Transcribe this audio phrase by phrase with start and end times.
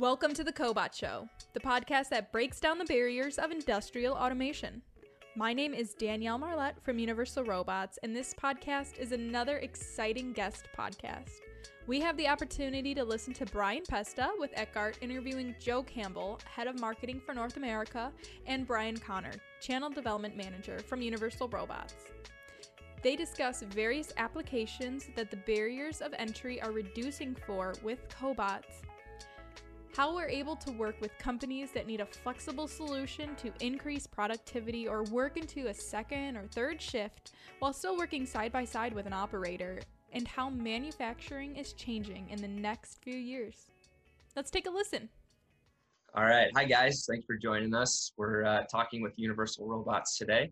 [0.00, 4.82] Welcome to the Cobot Show, the podcast that breaks down the barriers of industrial automation.
[5.36, 10.66] My name is Danielle Marlette from Universal Robots, and this podcast is another exciting guest
[10.76, 11.30] podcast.
[11.86, 16.66] We have the opportunity to listen to Brian Pesta with Eckhart interviewing Joe Campbell, head
[16.66, 18.10] of marketing for North America,
[18.48, 21.94] and Brian Conner, channel development manager from Universal Robots.
[23.04, 28.82] They discuss various applications that the barriers of entry are reducing for with cobots,
[29.96, 34.88] how we're able to work with companies that need a flexible solution to increase productivity
[34.88, 39.06] or work into a second or third shift while still working side by side with
[39.06, 39.80] an operator,
[40.12, 43.66] and how manufacturing is changing in the next few years.
[44.34, 45.08] Let's take a listen.
[46.16, 46.50] All right.
[46.56, 47.06] Hi, guys.
[47.08, 48.12] Thanks for joining us.
[48.16, 50.50] We're uh, talking with Universal Robots today,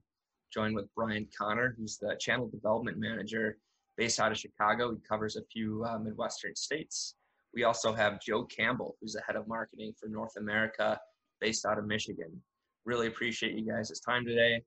[0.52, 3.58] joined with Brian Conner, who's the channel development manager
[3.96, 4.92] based out of Chicago.
[4.92, 7.16] He covers a few uh, Midwestern states.
[7.54, 10.98] We also have Joe Campbell, who's the head of marketing for North America,
[11.40, 12.30] based out of Michigan.
[12.84, 14.62] Really appreciate you guys' time today.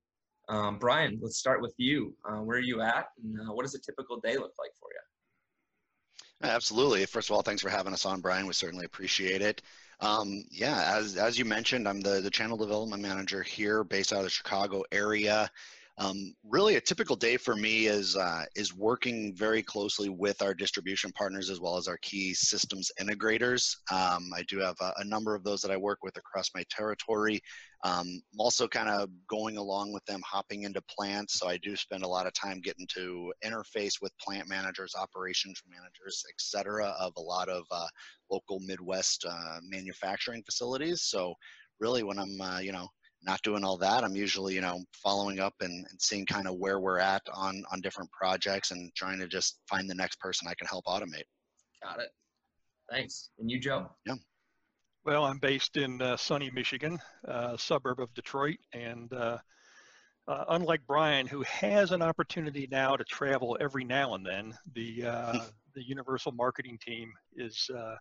[0.48, 2.14] Um, Brian, let's start with you.
[2.28, 4.90] Uh, where are you at, and uh, what does a typical day look like for
[4.92, 6.50] you?
[6.50, 7.06] Absolutely.
[7.06, 8.46] First of all, thanks for having us on, Brian.
[8.46, 9.62] We certainly appreciate it.
[10.02, 14.20] Um, yeah, as, as you mentioned, I'm the, the channel development manager here based out
[14.20, 15.50] of the Chicago area.
[15.98, 20.54] Um, really, a typical day for me is uh, is working very closely with our
[20.54, 23.78] distribution partners as well as our key systems integrators.
[23.90, 26.66] Um, I do have a, a, number of those that I work with across my
[26.70, 27.40] territory.
[27.86, 31.40] Um, I'm also kind of going along with them, hopping into plants.
[31.40, 35.62] So I do spend a lot of time getting to interface with plant managers, operations
[35.70, 37.88] managers, etc., of a lot of uh,
[38.30, 41.04] local Midwest uh, manufacturing facilities.
[41.04, 41.36] So
[41.80, 42.90] really, when I'm uh, you know
[43.26, 44.04] not doing all that.
[44.04, 47.64] I'm usually, you know, following up and, and seeing kind of where we're at on
[47.72, 51.26] on different projects and trying to just find the next person I can help automate.
[51.84, 52.10] Got it.
[52.90, 53.30] Thanks.
[53.40, 53.90] And you, Joe?
[54.06, 54.16] Yeah.
[55.06, 59.38] Well, I'm based in uh, sunny Michigan, uh, suburb of Detroit, and uh,
[60.28, 65.06] uh unlike Brian, who has an opportunity now to travel every now and then, the
[65.06, 65.40] uh,
[65.76, 67.96] the Universal marketing team is uh,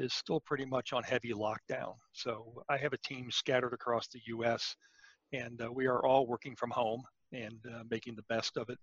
[0.00, 1.94] is still pretty much on heavy lockdown.
[2.12, 4.74] So I have a team scattered across the U.S.,
[5.32, 7.02] and uh, we are all working from home
[7.32, 8.78] and uh, making the best of it.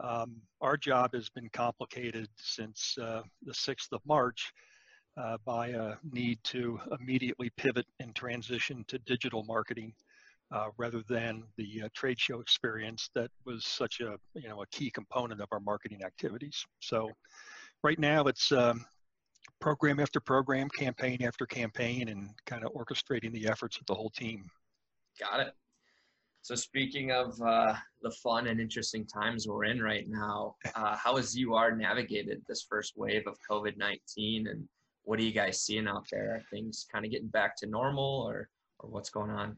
[0.00, 4.52] Um, our job has been complicated since uh, the 6th of March
[5.16, 9.92] uh, by a need to immediately pivot and transition to digital marketing.
[10.52, 14.66] Uh, rather than the uh, trade show experience that was such a you know a
[14.66, 16.64] key component of our marketing activities.
[16.80, 17.10] So
[17.82, 18.84] right now it's um,
[19.60, 24.10] program after program, campaign after campaign, and kind of orchestrating the efforts of the whole
[24.10, 24.44] team.
[25.18, 25.54] Got it.
[26.42, 31.16] So speaking of uh, the fun and interesting times we're in right now, uh, how
[31.16, 34.68] has UR navigated this first wave of COVID-19 and
[35.04, 36.34] what are you guys seeing out there?
[36.34, 38.50] Are things kind of getting back to normal or,
[38.80, 39.56] or what's going on?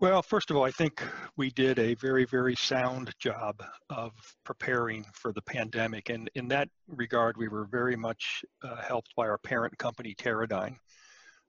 [0.00, 1.02] Well, first of all, I think
[1.36, 4.12] we did a very, very sound job of
[4.44, 6.08] preparing for the pandemic.
[6.08, 10.76] And in that regard, we were very much uh, helped by our parent company, Teradyne.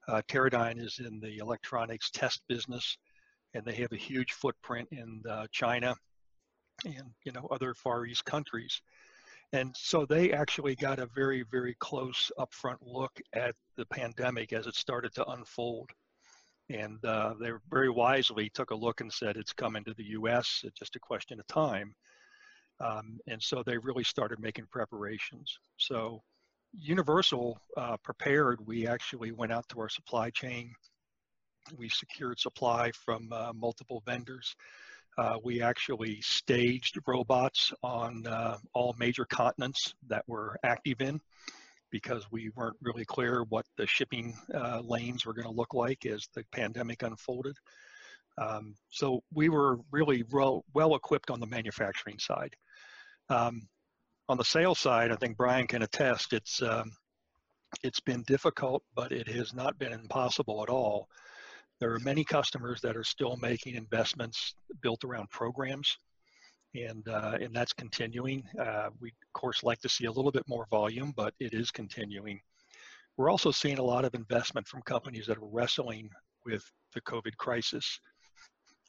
[0.06, 2.98] Uh, Teradyne is in the electronics test business,
[3.54, 5.94] and they have a huge footprint in uh, China
[6.84, 8.82] and you know other Far East countries.
[9.54, 14.66] And so they actually got a very, very close upfront look at the pandemic as
[14.66, 15.88] it started to unfold.
[16.72, 20.62] And uh, they very wisely took a look and said it's coming to the U.S.
[20.64, 21.94] It's just a question of time.
[22.80, 25.58] Um, and so they really started making preparations.
[25.76, 26.22] So
[26.74, 28.66] Universal uh, prepared.
[28.66, 30.72] We actually went out to our supply chain.
[31.76, 34.56] We secured supply from uh, multiple vendors.
[35.18, 41.20] Uh, we actually staged robots on uh, all major continents that were active in
[41.92, 46.04] because we weren't really clear what the shipping uh, lanes were going to look like
[46.06, 47.56] as the pandemic unfolded.
[48.38, 52.56] Um, so we were really well, well equipped on the manufacturing side.
[53.28, 53.68] Um,
[54.28, 56.92] on the sales side, I think Brian can attest, it's, um,
[57.82, 61.08] it's been difficult, but it has not been impossible at all.
[61.78, 65.98] There are many customers that are still making investments built around programs
[66.74, 68.42] and uh, and that's continuing.
[68.58, 71.70] Uh, we of course like to see a little bit more volume, but it is
[71.70, 72.40] continuing.
[73.16, 76.08] We're also seeing a lot of investment from companies that are wrestling
[76.46, 76.64] with
[76.94, 78.00] the COVID crisis,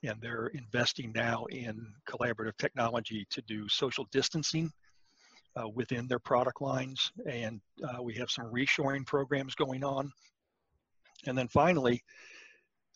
[0.03, 4.71] and they're investing now in collaborative technology to do social distancing
[5.55, 10.11] uh, within their product lines, and uh, we have some reshoring programs going on.
[11.25, 12.03] And then finally,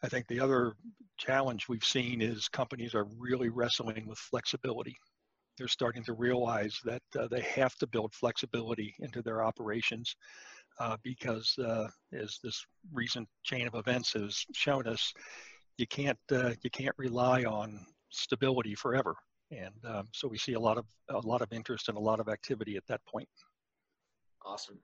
[0.03, 0.73] I think the other
[1.17, 4.95] challenge we've seen is companies are really wrestling with flexibility.
[5.57, 10.15] They're starting to realize that uh, they have to build flexibility into their operations
[10.79, 12.63] uh, because uh, as this
[12.94, 15.11] recent chain of events has shown us,
[15.77, 17.79] you can't uh, you can't rely on
[18.09, 19.15] stability forever.
[19.51, 22.19] And um, so we see a lot of a lot of interest and a lot
[22.19, 23.29] of activity at that point.
[24.45, 24.79] Awesome.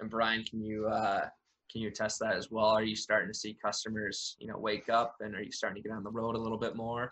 [0.00, 1.28] And Brian, can you uh,
[1.70, 2.66] can you attest that as well?
[2.66, 5.88] Are you starting to see customers, you know, wake up, and are you starting to
[5.88, 7.10] get on the road a little bit more?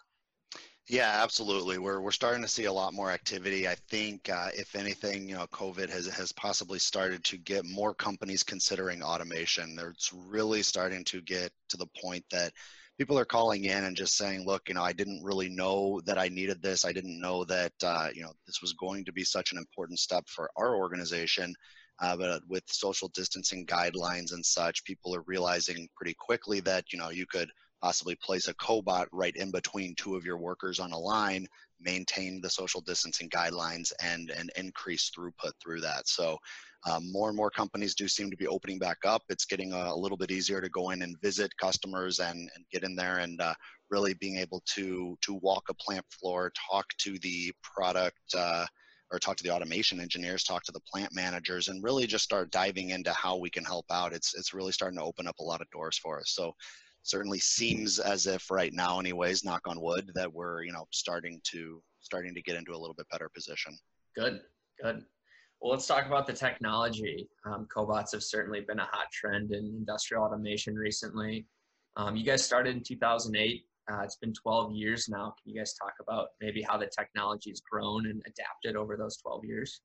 [0.88, 1.78] Yeah, absolutely.
[1.78, 3.66] We're we're starting to see a lot more activity.
[3.66, 7.94] I think, uh, if anything, you know, COVID has has possibly started to get more
[7.94, 9.78] companies considering automation.
[9.80, 12.52] It's really starting to get to the point that
[12.98, 16.18] people are calling in and just saying, "Look, you know, I didn't really know that
[16.18, 16.84] I needed this.
[16.84, 19.98] I didn't know that uh, you know this was going to be such an important
[19.98, 21.54] step for our organization."
[22.00, 26.98] Uh, but with social distancing guidelines and such, people are realizing pretty quickly that you
[26.98, 27.48] know you could
[27.82, 31.46] possibly place a cobot right in between two of your workers on a line,
[31.80, 36.08] maintain the social distancing guidelines, and and increase throughput through that.
[36.08, 36.38] So.
[36.86, 39.22] Um, more and more companies do seem to be opening back up.
[39.30, 42.64] It's getting a, a, little bit easier to go in and visit customers and, and
[42.70, 43.54] get in there and uh,
[43.88, 48.66] really being able to to walk a plant floor, talk to the product uh,
[49.14, 52.50] or talk to the automation engineers, talk to the plant managers, and really just start
[52.50, 54.12] diving into how we can help out.
[54.12, 56.30] It's it's really starting to open up a lot of doors for us.
[56.30, 56.52] So
[57.04, 61.40] certainly seems as if right now, anyways, knock on wood, that we're you know starting
[61.52, 63.78] to starting to get into a little bit better position.
[64.16, 64.40] Good,
[64.82, 65.04] good.
[65.60, 67.28] Well, let's talk about the technology.
[67.46, 71.46] Um, cobots have certainly been a hot trend in industrial automation recently.
[71.96, 73.64] Um, you guys started in 2008.
[73.90, 75.34] Uh, it's been 12 years now.
[75.42, 79.16] Can you guys talk about maybe how the technology has grown and adapted over those
[79.18, 79.80] 12 years?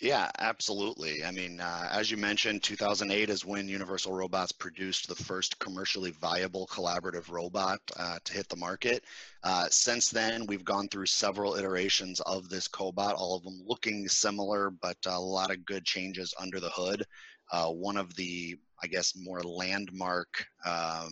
[0.00, 1.24] Yeah, absolutely.
[1.24, 6.12] I mean, uh, as you mentioned, 2008 is when Universal Robots produced the first commercially
[6.12, 9.04] viable collaborative robot uh, to hit the market.
[9.44, 14.08] Uh, since then, we've gone through several iterations of this cobot, all of them looking
[14.08, 17.04] similar, but a lot of good changes under the hood.
[17.52, 21.10] Uh, one of the, I guess, more landmark um,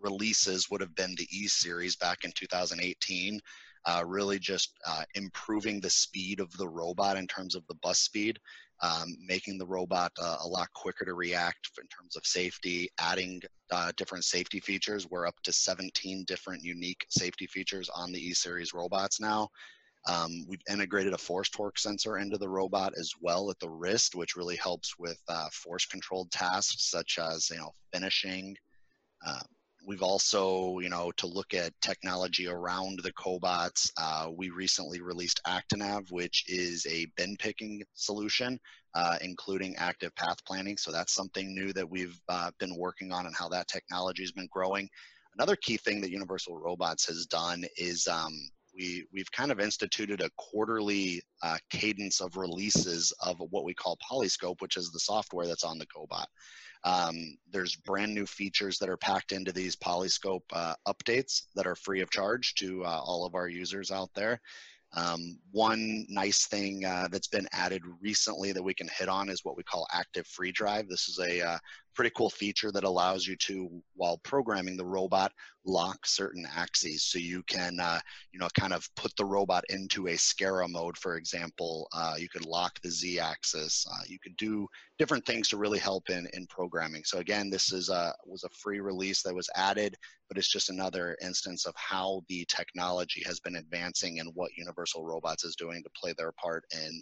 [0.00, 3.40] releases would have been the E series back in 2018.
[3.88, 8.00] Uh, really just uh, improving the speed of the robot in terms of the bus
[8.00, 8.36] speed,
[8.82, 13.40] um, making the robot uh, a lot quicker to react in terms of safety, adding
[13.70, 15.08] uh, different safety features.
[15.08, 19.50] We're up to 17 different unique safety features on the E-Series robots now.
[20.08, 24.14] Um, we've integrated a force torque sensor into the robot as well at the wrist,
[24.14, 28.56] which really helps with uh, force controlled tasks such as you know finishing,
[29.26, 29.40] uh,
[29.86, 35.40] We've also, you know, to look at technology around the cobots, uh, we recently released
[35.46, 38.58] ActiNav, which is a bin picking solution,
[38.96, 40.76] uh, including active path planning.
[40.76, 44.32] So that's something new that we've uh, been working on and how that technology has
[44.32, 44.88] been growing.
[45.38, 48.32] Another key thing that Universal Robots has done is um,
[48.76, 53.98] we, we've kind of instituted a quarterly uh, cadence of releases of what we call
[54.10, 56.26] Polyscope, which is the software that's on the cobot.
[56.86, 61.74] Um, there's brand new features that are packed into these Polyscope uh, updates that are
[61.74, 64.40] free of charge to uh, all of our users out there.
[64.92, 69.44] Um, one nice thing uh, that's been added recently that we can hit on is
[69.44, 70.88] what we call active free drive.
[70.88, 71.58] This is a uh,
[71.96, 75.32] pretty cool feature that allows you to, while programming the robot,
[75.64, 77.02] lock certain axes.
[77.04, 77.98] So you can, uh,
[78.32, 81.88] you know, kind of put the robot into a SCARA mode, for example.
[81.92, 83.86] Uh, you could lock the Z axis.
[83.90, 87.02] Uh, you could do different things to really help in, in programming.
[87.04, 89.96] So again, this is a, was a free release that was added,
[90.28, 95.04] but it's just another instance of how the technology has been advancing and what Universal
[95.04, 97.00] Robots is doing to play their part in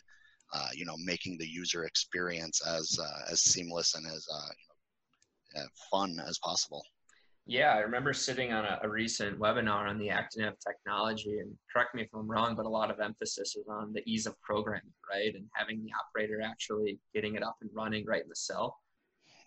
[0.53, 4.49] uh, you know, making the user experience as uh, as seamless and as uh,
[5.57, 6.83] uh, fun as possible.
[7.47, 11.95] Yeah, I remember sitting on a, a, recent webinar on the ActiNav technology, and correct
[11.95, 14.93] me if I'm wrong, but a lot of emphasis is on the ease of programming,
[15.13, 15.35] right?
[15.35, 18.79] And having the operator actually getting it up and running right in the cell.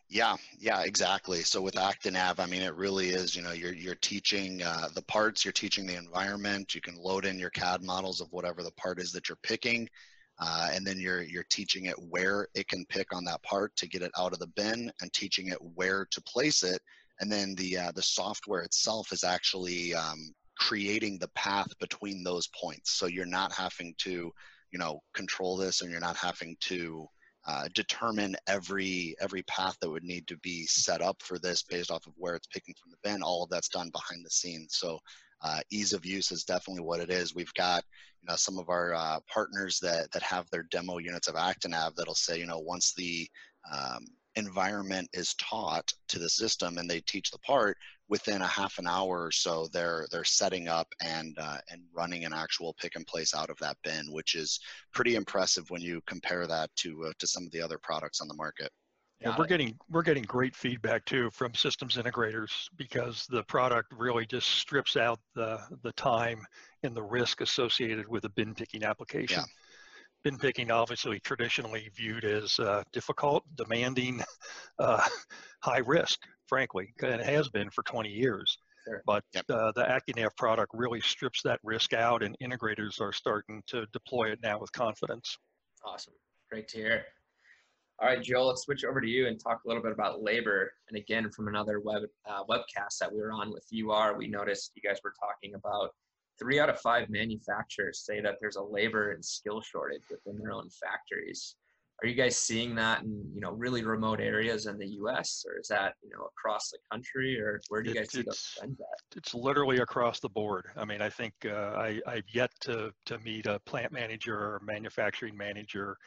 [0.10, 1.42] Yeah, yeah, exactly.
[1.42, 5.02] So with ActiNav, I mean, it really is, you know, you're, you're teaching uh, the
[5.02, 8.72] parts, you're teaching the environment, you can load in your CAD models of whatever the
[8.72, 9.90] part is that you're picking.
[10.39, 13.88] Uh, and then you're you're teaching it where it can pick on that part to
[13.88, 16.82] get it out of the bin, and teaching it where to place it.
[17.20, 22.48] And then the uh, the software itself is actually um, creating the path between those
[22.48, 22.91] points.
[22.91, 24.32] So you're not having to,
[24.72, 27.08] you know, control this, and you're not having to
[27.48, 31.89] uh, determine every every path that would need to be set up for this based
[31.89, 33.24] off of where it's picking from the bin.
[33.24, 34.75] All of that's done behind the scenes.
[34.77, 35.00] So
[35.41, 37.36] uh, ease of use is definitely what it is.
[37.36, 37.84] We've got
[38.22, 41.96] you know some of our uh, partners that that have their demo units of ActiNav
[41.96, 43.27] that'll say you know once the
[43.72, 47.75] um, environment is taught to the system and they teach the part
[48.08, 52.24] within a half an hour or so they're they're setting up and uh, and running
[52.24, 54.60] an actual pick and place out of that bin which is
[54.94, 58.27] pretty impressive when you compare that to uh, to some of the other products on
[58.27, 58.72] the market
[59.21, 64.25] yeah, we're getting we're getting great feedback too from systems integrators because the product really
[64.25, 66.45] just strips out the the time
[66.83, 69.39] and the risk associated with a bin picking application.
[69.39, 69.45] Yeah
[70.24, 74.21] bin picking obviously traditionally viewed as uh, difficult, demanding,
[74.79, 75.01] uh,
[75.62, 78.57] high risk, frankly, and it has been for 20 years.
[78.86, 79.01] Sure.
[79.05, 79.45] But yep.
[79.50, 84.31] uh, the ActiNav product really strips that risk out, and integrators are starting to deploy
[84.31, 85.38] it now with confidence.
[85.86, 86.13] Awesome.
[86.50, 87.05] Great to hear.
[88.00, 90.72] All right, Joel, let's switch over to you and talk a little bit about labor.
[90.88, 94.72] And again, from another web uh, webcast that we were on with UR, we noticed
[94.75, 95.89] you guys were talking about
[96.38, 100.51] three out of five manufacturers say that there's a labor and skill shortage within their
[100.51, 101.56] own factories.
[102.04, 105.44] Are you guys seeing that in you know really remote areas in the U.S.
[105.48, 108.27] or is that you know across the country or where do you guys see at?
[109.16, 110.66] It's literally across the board.
[110.75, 114.62] I mean, I think uh, I, I've yet to to meet a plant manager or
[114.63, 115.98] manufacturing manager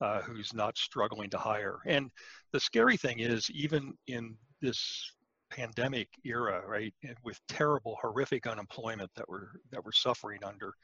[0.00, 1.78] uh, who's not struggling to hire.
[1.86, 2.10] And
[2.52, 5.12] the scary thing is, even in this
[5.50, 10.74] pandemic era, right, with terrible, horrific unemployment that we're that we're suffering under,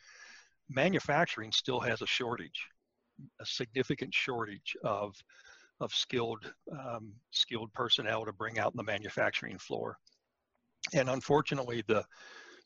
[0.68, 2.68] manufacturing still has a shortage,
[3.40, 5.14] a significant shortage of
[5.80, 9.96] of skilled um, skilled personnel to bring out in the manufacturing floor.
[10.92, 12.04] And unfortunately, the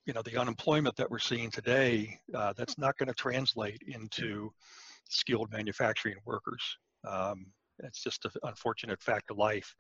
[0.04, 4.52] you know the unemployment that we're seeing today, uh, that's not going to translate into
[5.08, 6.62] skilled manufacturing workers.
[7.06, 7.46] Um,
[7.80, 9.74] it's just an unfortunate fact of life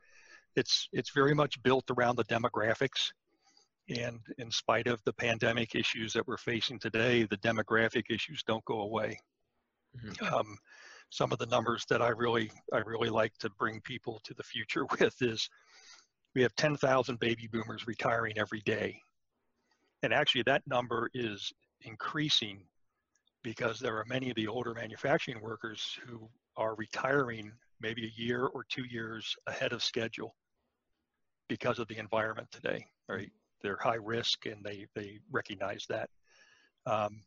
[0.56, 3.10] it's it's very much built around the demographics
[3.88, 8.64] and in spite of the pandemic issues that we're facing today the demographic issues don't
[8.64, 9.18] go away
[9.96, 10.34] mm-hmm.
[10.34, 10.56] um,
[11.10, 14.42] some of the numbers that i really i really like to bring people to the
[14.42, 15.48] future with is
[16.34, 18.98] we have 10,000 baby boomers retiring every day
[20.02, 21.52] and actually that number is
[21.82, 22.64] increasing
[23.44, 28.46] because there are many of the older manufacturing workers who are retiring maybe a year
[28.46, 30.34] or two years ahead of schedule
[31.48, 33.30] because of the environment today, right?
[33.62, 36.08] They're high risk and they, they recognize that.
[36.86, 37.20] Um,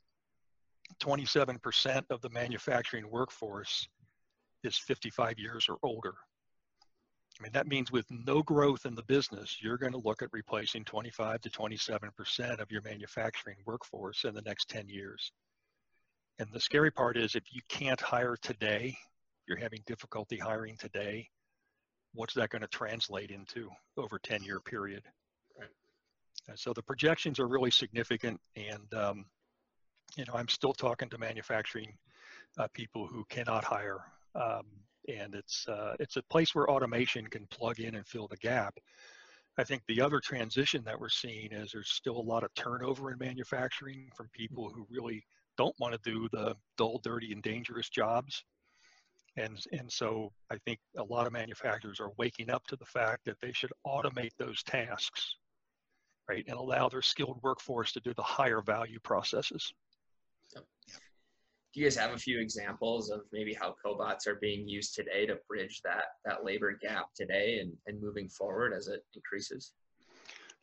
[1.01, 3.88] 27% of the manufacturing workforce
[4.63, 6.15] is 55 years or older.
[7.39, 10.29] I mean, that means with no growth in the business, you're going to look at
[10.31, 15.31] replacing 25 to 27% of your manufacturing workforce in the next 10 years.
[16.39, 18.96] And the scary part is if you can't hire today,
[19.48, 21.29] you're having difficulty hiring today,
[22.17, 25.03] what's that going to translate into over 10 year period
[25.60, 25.70] right.
[26.56, 29.25] so the projections are really significant and um,
[30.15, 31.94] you know i'm still talking to manufacturing
[32.58, 34.00] uh, people who cannot hire
[34.36, 34.63] um,
[35.08, 38.75] and it's uh, it's a place where automation can plug in and fill the gap
[39.58, 43.12] i think the other transition that we're seeing is there's still a lot of turnover
[43.12, 45.24] in manufacturing from people who really
[45.57, 48.43] don't want to do the dull dirty and dangerous jobs
[49.37, 53.23] and, and so I think a lot of manufacturers are waking up to the fact
[53.25, 55.35] that they should automate those tasks,
[56.27, 59.71] right, and allow their skilled workforce to do the higher value processes.
[60.55, 65.27] Do you guys have a few examples of maybe how cobots are being used today
[65.27, 69.73] to bridge that that labor gap today and, and moving forward as it increases?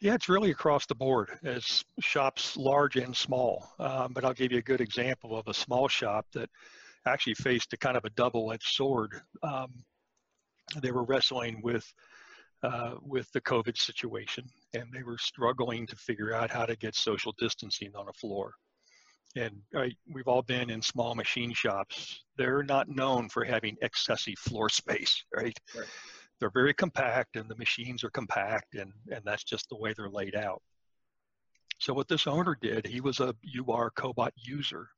[0.01, 3.73] Yeah, it's really across the board as shops large and small.
[3.79, 6.51] Um, but I'll give you a good example of a small shop that
[7.07, 9.21] actually faced a kind of a double-edged sword.
[9.43, 9.73] Um,
[10.83, 11.91] they were wrestling with
[12.63, 16.95] uh, with the COVID situation, and they were struggling to figure out how to get
[16.95, 18.55] social distancing on a floor.
[19.37, 22.25] And right, we've all been in small machine shops.
[22.39, 25.59] They're not known for having excessive floor space, right?
[25.77, 25.87] right.
[26.41, 30.11] They're very compact, and the machines are compact, and and that's just the way they're
[30.11, 30.63] laid out.
[31.79, 34.89] So what this owner did, he was a UR Cobot user,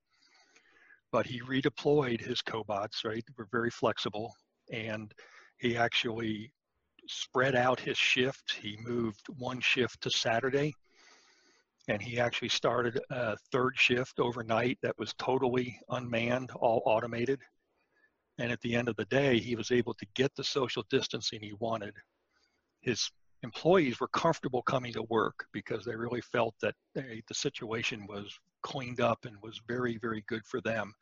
[1.10, 3.24] but he redeployed his cobots, right?
[3.36, 4.34] We're very flexible.
[4.72, 5.12] And
[5.58, 6.52] he actually
[7.08, 8.52] spread out his shift.
[8.60, 10.74] He moved one shift to Saturday.
[11.88, 17.40] And he actually started a third shift overnight that was totally unmanned, all automated.
[18.38, 21.40] And at the end of the day, he was able to get the social distancing
[21.40, 21.94] he wanted.
[22.82, 23.10] His
[23.42, 28.38] employees were comfortable coming to work because they really felt that they, the situation was
[28.62, 30.92] cleaned up and was very, very good for them.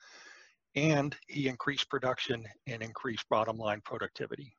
[0.77, 4.57] And he increased production and increased bottom line productivity.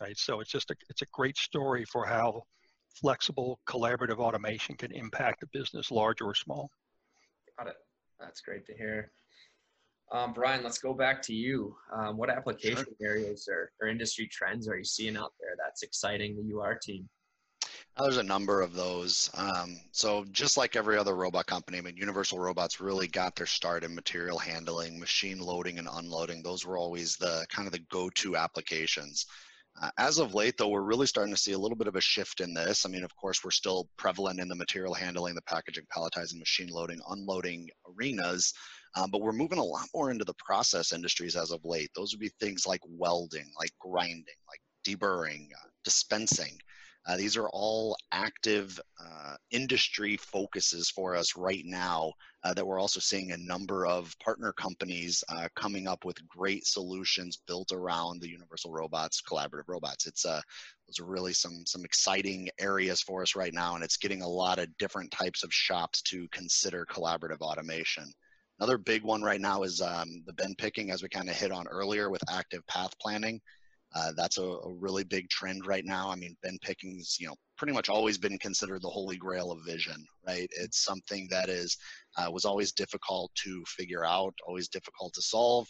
[0.00, 0.16] Right.
[0.18, 2.42] So it's just a it's a great story for how
[2.88, 6.68] flexible collaborative automation can impact a business, large or small.
[7.58, 7.76] Got it.
[8.20, 9.12] That's great to hear.
[10.14, 11.74] Um, Brian, let's go back to you.
[11.92, 12.94] Um, what application sure.
[13.02, 17.08] areas or, or industry trends are you seeing out there that's exciting the UR team?
[17.98, 19.28] There's a number of those.
[19.34, 23.46] Um, so just like every other robot company, I mean, Universal Robots really got their
[23.46, 26.42] start in material handling, machine loading and unloading.
[26.42, 29.26] Those were always the kind of the go-to applications.
[29.82, 32.00] Uh, as of late, though, we're really starting to see a little bit of a
[32.00, 32.86] shift in this.
[32.86, 36.68] I mean, of course, we're still prevalent in the material handling, the packaging, palletizing, machine
[36.68, 38.54] loading, unloading arenas,
[38.96, 41.90] um, but we're moving a lot more into the process industries as of late.
[41.94, 46.58] Those would be things like welding, like grinding, like deburring, uh, dispensing.
[47.06, 52.10] Uh, these are all active uh, industry focuses for us right now
[52.44, 56.66] uh, that we're also seeing a number of partner companies uh, coming up with great
[56.66, 60.06] solutions built around the universal robots, collaborative robots.
[60.06, 60.40] It's uh,
[60.86, 64.28] those are really some some exciting areas for us right now, and it's getting a
[64.28, 68.10] lot of different types of shops to consider collaborative automation.
[68.60, 71.50] Another big one right now is um, the bin picking, as we kind of hit
[71.50, 73.40] on earlier with active path planning.
[73.94, 76.10] Uh, that's a, a, really big trend right now.
[76.10, 79.64] I mean, bin picking's, you know, pretty much always been considered the holy grail of
[79.64, 80.48] vision, right?
[80.50, 81.76] It's something that is
[82.16, 85.68] uh, was always difficult to figure out, always difficult to solve.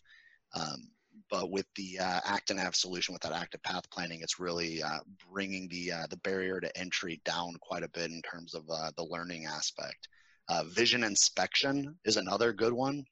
[0.54, 0.88] Um,
[1.30, 5.00] but with the uh, ActiNav solution, with that active path planning, it's really uh,
[5.30, 8.90] bringing the uh, the barrier to entry down quite a bit in terms of uh,
[8.96, 10.08] the learning aspect.
[10.48, 13.04] Uh, vision inspection is another good one.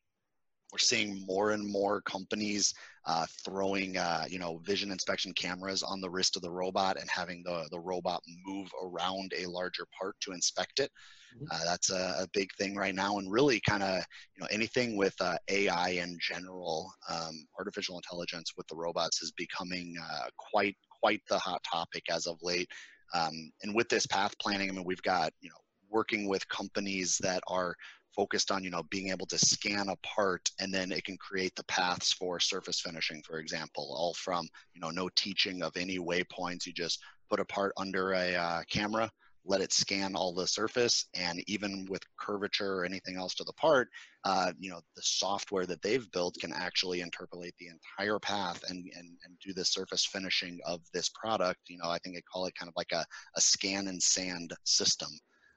[0.73, 2.73] We're seeing more and more companies
[3.07, 7.09] uh, throwing uh, you know vision inspection cameras on the wrist of the robot and
[7.11, 10.91] having the, the robot move around a larger part to inspect it.
[11.35, 11.47] Mm-hmm.
[11.51, 14.97] uh, that's a, a, big thing right now and really kind of you know anything
[14.99, 20.77] with uh, ai in general um, artificial intelligence with the robots is becoming uh, quite
[21.01, 22.69] quite the hot topic as of late.
[23.15, 25.62] Um, and with this path planning i mean we've got you know
[25.93, 27.77] working with companies that are
[28.15, 31.55] focused on you know being able to scan a part and then it can create
[31.57, 35.99] the paths for surface finishing for example all from you know no teaching of any
[35.99, 36.67] waypoints.
[36.67, 39.11] You just put a part under a uh, camera
[39.45, 43.53] let it scan all the surface and even with curvature or anything else to the
[43.55, 43.89] part
[44.25, 48.85] uh, you know the software that they've built can actually interpolate the entire path and,
[48.97, 51.59] and, and do the surface finishing of this product.
[51.69, 53.05] You know i think they call it kind of like a,
[53.37, 55.09] a scan and sand system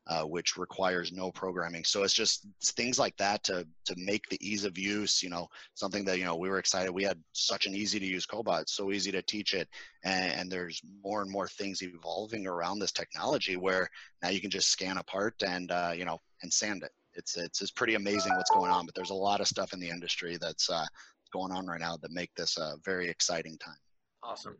[0.07, 1.83] uh, which requires no programming.
[1.83, 5.23] So it's just things like that to to make the ease of use.
[5.23, 6.91] You know, something that you know we were excited.
[6.91, 9.67] We had such an easy to use cobot, so easy to teach it,
[10.03, 13.89] and, and there's more and more things evolving around this technology where
[14.21, 16.91] now you can just scan a part and uh, you know and sand it.
[17.13, 18.85] It's, it's it's pretty amazing what's going on.
[18.85, 20.85] But there's a lot of stuff in the industry that's uh,
[21.31, 23.77] going on right now that make this a very exciting time.
[24.23, 24.57] Awesome.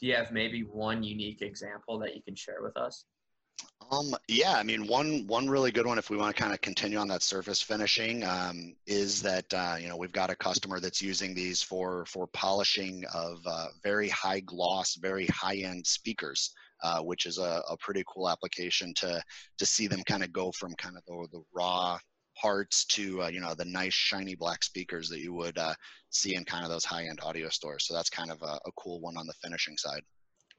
[0.00, 3.04] Do you have maybe one unique example that you can share with us?
[3.90, 6.60] Um, yeah, I mean, one one really good one, if we want to kind of
[6.60, 10.80] continue on that surface finishing, um, is that uh, you know we've got a customer
[10.80, 16.52] that's using these for for polishing of uh, very high gloss, very high end speakers,
[16.82, 19.22] uh, which is a, a, pretty cool application to
[19.58, 21.98] to see them kind of go from kind of the, the raw
[22.40, 25.74] parts to uh, you know the nice shiny black speakers that you would uh,
[26.10, 27.86] see in kind of those high end audio stores.
[27.86, 30.02] So that's kind of a, a cool one on the finishing side.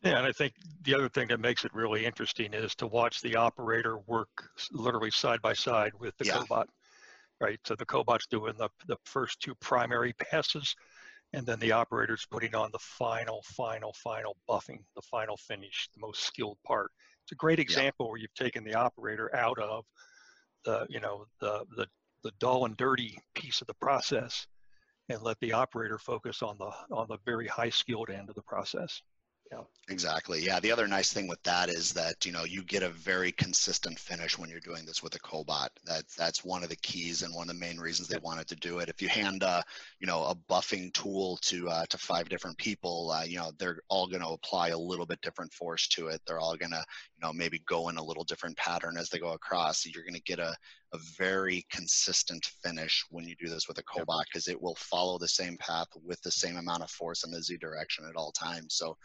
[0.01, 0.53] Yeah, and I think
[0.83, 4.29] the other thing that makes it really interesting is to watch the operator work
[4.71, 6.37] literally side by side with the yeah.
[6.37, 6.65] cobot,
[7.41, 7.59] right?
[7.65, 10.75] So the cobot's doing the, the first two primary passes,
[11.33, 16.05] and then the operator's putting on the final, final, final buffing, the final finish, the
[16.05, 16.91] most skilled part.
[17.23, 18.09] It's a great example yeah.
[18.11, 19.85] where you've taken the operator out of
[20.65, 21.87] the, you know, the, the,
[22.23, 24.45] the dull and dirty piece of the process
[25.09, 28.41] and let the operator focus on the on the very high skilled end of the
[28.41, 29.01] process.
[29.51, 29.61] Yeah.
[29.89, 30.41] Exactly.
[30.43, 30.59] Yeah.
[30.59, 33.99] The other nice thing with that is that you know you get a very consistent
[33.99, 35.67] finish when you're doing this with a cobot.
[35.83, 38.55] That's that's one of the keys and one of the main reasons they wanted to
[38.55, 38.89] do it.
[38.89, 39.63] If you hand a
[39.99, 43.77] you know a buffing tool to uh, to five different people, uh, you know they're
[43.87, 46.21] all going to apply a little bit different force to it.
[46.25, 46.83] They're all going to
[47.15, 49.83] you know maybe go in a little different pattern as they go across.
[49.83, 50.55] So you're going to get a
[50.95, 55.17] a very consistent finish when you do this with a cobot because it will follow
[55.17, 58.31] the same path with the same amount of force in the z direction at all
[58.31, 58.75] times.
[58.75, 58.95] So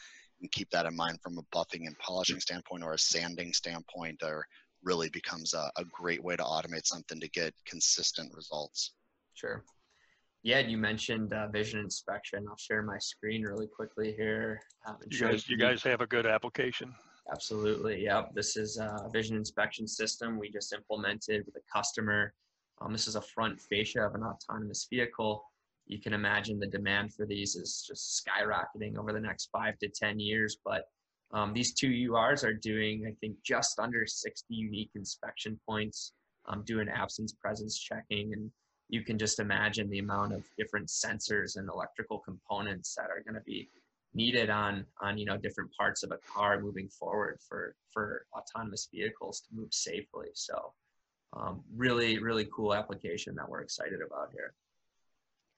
[0.40, 4.22] and keep that in mind from a buffing and polishing standpoint or a sanding standpoint
[4.22, 4.46] or
[4.82, 8.92] really becomes a, a great way to automate something to get consistent results.
[9.34, 9.62] Sure.
[10.42, 12.46] Yeah, you mentioned uh, vision inspection.
[12.48, 14.60] I'll share my screen really quickly here.
[14.86, 16.94] Um, you guys, you guys have a good application.
[17.30, 18.04] Absolutely.
[18.04, 18.34] Yep.
[18.34, 22.34] This is a vision inspection system we just implemented with a customer.
[22.80, 25.44] Um, this is a front fascia of an autonomous vehicle
[25.90, 29.88] you can imagine the demand for these is just skyrocketing over the next five to
[29.88, 30.58] 10 years.
[30.64, 30.84] But
[31.32, 36.12] um, these two URs are doing, I think, just under 60 unique inspection points,
[36.46, 38.50] um, doing absence presence checking and
[38.88, 43.34] you can just imagine the amount of different sensors and electrical components that are going
[43.34, 43.68] to be
[44.14, 48.88] needed on on you know different parts of a car moving forward for for autonomous
[48.92, 50.72] vehicles to move safely so
[51.32, 54.54] um, really really cool application that we're excited about here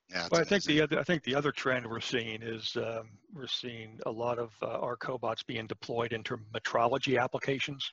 [0.09, 0.75] Yeah, Well, I think amazing.
[0.75, 4.37] the other I think the other trend we're seeing is um, we're seeing a lot
[4.37, 7.83] of uh, our cobots being deployed into metrology applications,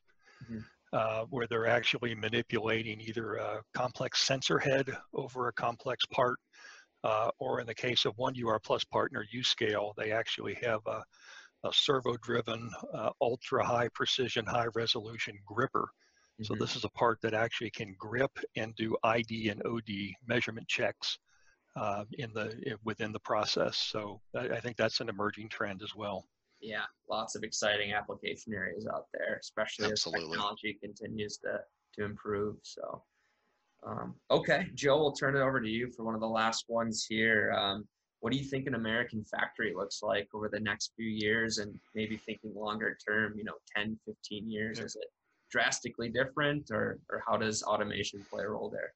[0.44, 0.64] Mhm.
[0.92, 6.36] uh, where they're actually manipulating either a complex sensor head over a complex part,
[7.04, 11.04] uh, or in the case of one UR Plus partner, Uscale, they actually have a,
[11.64, 15.88] a servo-driven, uh, ultra-high precision, high-resolution gripper.
[16.42, 16.58] So Mhm.
[16.58, 21.18] this is a part that actually can grip and do ID and OD measurement checks
[21.76, 23.76] uh, in the i- within the process.
[23.76, 26.26] So I, I think that's an emerging trend as well.
[26.60, 30.22] yeah lots of exciting application areas out there especially Absolutely.
[30.30, 31.58] as technology continues to
[31.94, 33.02] to improve so
[33.86, 37.06] um, okay joe we'll turn it over to you for one of the last ones
[37.08, 37.86] here um,
[38.20, 41.74] what do you think an american factory looks like over the next few years and
[41.94, 44.84] maybe thinking longer term you know 10 15 years Yeah.
[44.84, 45.08] is it
[45.50, 48.92] drastically different or or how does automation play a role there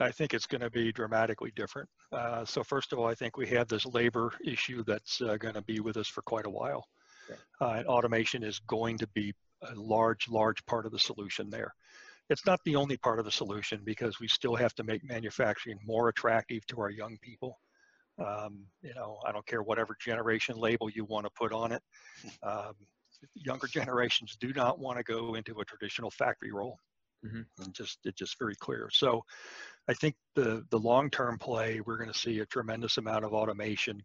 [0.00, 1.88] I think it's going to be dramatically different.
[2.12, 5.54] Uh, so first of all, I think we have this labor issue that's uh, going
[5.54, 6.86] to be with us for quite a while.
[7.28, 7.40] Okay.
[7.60, 11.74] Uh, and automation is going to be a large, large part of the solution there.
[12.30, 15.78] It's not the only part of the solution because we still have to make manufacturing
[15.84, 17.58] more attractive to our young people.
[18.18, 21.82] Um, you know, I don't care whatever generation label you want to put on it.
[22.42, 22.74] Um,
[23.34, 26.78] younger generations do not want to go into a traditional factory role.
[27.24, 27.44] Mhm.
[27.58, 28.88] And just it's just very clear.
[28.92, 29.24] So
[29.88, 34.00] I think the the long-term play, we're going to see a tremendous amount of automation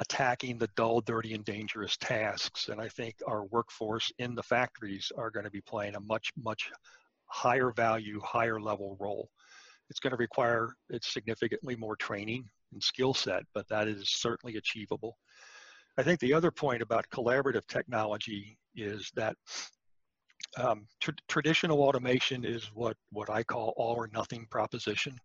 [0.00, 2.68] attacking the dull, dirty, and dangerous tasks.
[2.68, 6.32] And I think our workforce in the factories are going to be playing a much,
[6.36, 6.70] much
[7.28, 9.30] higher value, higher level role.
[9.90, 14.56] It's going to require it's significantly more training and skill set, but that is certainly
[14.56, 15.16] achievable.
[15.96, 19.36] I think the other point about collaborative technology is that
[20.56, 25.18] um, tr- traditional automation is what, what I call all or nothing proposition.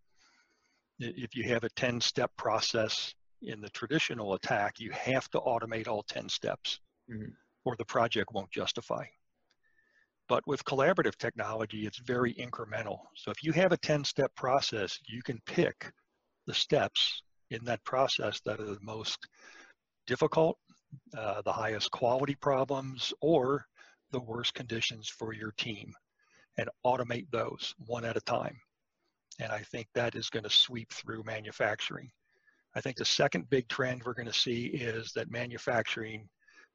[1.00, 5.88] If you have a 10 step process in the traditional attack, you have to automate
[5.88, 7.36] all 10 steps Mhm.
[7.66, 9.06] or the project won't justify.
[10.30, 13.00] But with collaborative technology, it's very incremental.
[13.16, 15.92] So if you have a 10 step process, you can pick
[16.48, 19.20] the steps in that process that are the most
[20.08, 20.58] difficult,
[21.18, 23.66] uh, the highest quality problems, or
[24.12, 25.94] the worst conditions for your team
[26.58, 28.56] and automate those one at a time.
[29.40, 32.12] And I think that is going to sweep through manufacturing.
[32.76, 36.30] I think the second big trend we're going to see is that manufacturing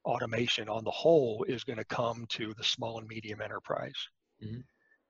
[0.05, 4.07] automation on the whole is going to come to the small and medium enterprise.
[4.41, 4.63] Mhm.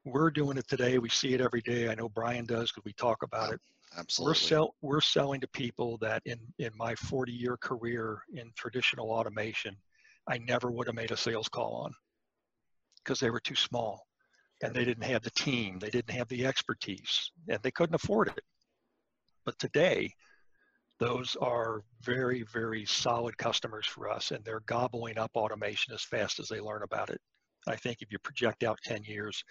[0.06, 0.97] We're doing it today.
[0.97, 1.89] We see it every day.
[1.89, 3.62] I know Brian does because we talk about it.
[3.91, 4.47] We're Absolutely.
[4.47, 9.75] sell we're selling to people that in in my 40 year career in traditional automation,
[10.28, 11.93] I never would have made a sales call on
[12.97, 14.08] because they were too small
[14.62, 18.28] and they didn't have the team, they didn't have the expertise, and they couldn't afford
[18.30, 18.43] it.
[19.45, 20.13] But today,
[21.00, 26.40] those are very, very solid customers for us, and they're gobbling up automation as fast
[26.40, 27.22] as they learn about it.
[27.68, 29.44] I think if you project out 10 years,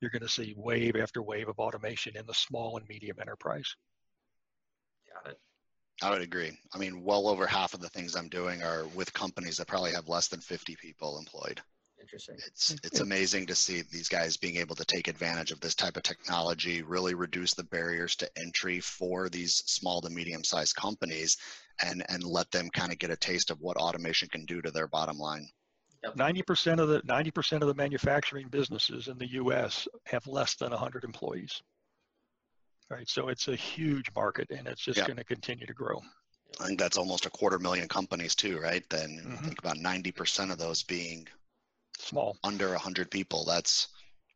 [0.00, 3.74] you're going to see wave after wave of automation in the small and medium enterprise.
[5.12, 5.38] got it
[6.02, 6.50] I would agree.
[6.74, 9.92] I mean, well over half of the things I'm doing are with companies that probably
[9.92, 11.60] have less than 50 people employed.
[12.02, 15.74] Interesting It's it's amazing to see these guys being able to take advantage of this
[15.74, 20.74] type of technology, really reduce the barriers to entry for these small to medium sized
[20.76, 21.36] companies
[21.82, 24.70] and and let them kind of get a taste of what automation can do to
[24.70, 25.48] their bottom line.
[26.16, 31.04] 90% of the 90% of the manufacturing businesses in the US have less than 100
[31.04, 31.62] employees.
[32.90, 35.06] Right, so it's a huge market and it's just Yeah.
[35.06, 36.00] going to continue to grow.
[36.60, 38.88] I think that's almost a quarter million companies too, right?
[38.90, 39.44] Then Mhm.
[39.44, 41.26] think about 90% of those being
[41.98, 42.36] Small.
[42.44, 43.44] under 100 people.
[43.44, 43.88] That's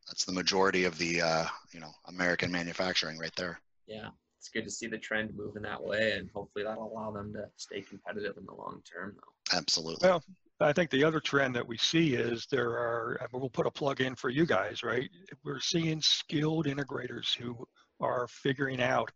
[0.08, 3.60] that's the majority of the uh, you know American manufacturing right there.
[3.86, 7.32] yeah it's good to see the trend moving that way and hopefully that'll allow them
[7.32, 10.08] to stay competitive in the long term though Absolutely.
[10.08, 10.22] Well,
[10.60, 13.70] I think the other trend that we see is there are, and we'll put a
[13.70, 15.08] plug in for you guys, right?
[15.44, 17.64] We're seeing skilled integrators who
[18.00, 19.10] are figuring out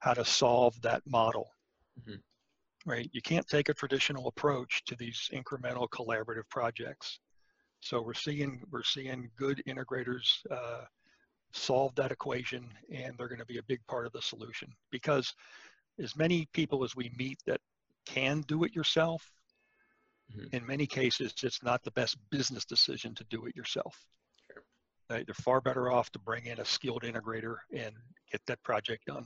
[0.00, 1.48] how to solve that model,
[2.00, 2.20] Mhm.
[2.84, 3.10] right?
[3.12, 7.18] You can't take a traditional approach to these incremental collaborative projects.
[7.80, 10.84] So we're seeing, we're seeing good integrators uh,
[11.52, 15.32] solve that equation and they're going to be a big part of the solution because
[15.98, 17.60] as many people as we meet that
[18.04, 19.32] can do it yourself,
[20.34, 20.52] Mhm.
[20.52, 24.04] in many cases, it's not the best business decision to do it yourself.
[24.50, 24.64] Sure.
[25.08, 27.94] they're far better off to bring in a skilled integrator and
[28.32, 29.24] get that project done.